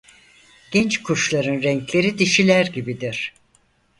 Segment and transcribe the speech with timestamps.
[0.71, 3.33] Genç kuşların renkleri dişiler gibidir.